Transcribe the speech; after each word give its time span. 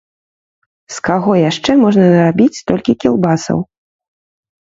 З 0.95 1.03
каго 1.07 1.31
яшчэ 1.49 1.75
можна 1.83 2.05
нарабіць 2.13 2.59
столькі 2.61 2.93
кілбасаў? 3.05 3.59